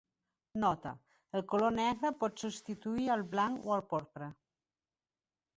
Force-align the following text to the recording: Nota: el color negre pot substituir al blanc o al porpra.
Nota: 0.61 0.93
el 1.39 1.43
color 1.51 1.75
negre 1.75 2.11
pot 2.25 2.45
substituir 2.45 3.07
al 3.17 3.27
blanc 3.35 3.71
o 3.71 3.77
al 3.79 3.87
porpra. 3.93 4.31